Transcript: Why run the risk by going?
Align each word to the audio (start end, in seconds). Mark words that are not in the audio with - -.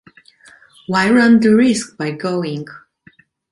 Why 0.87 1.11
run 1.11 1.41
the 1.41 1.53
risk 1.53 1.95
by 1.95 2.09
going? 2.09 2.65